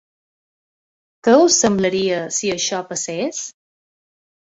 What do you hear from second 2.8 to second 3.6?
passés?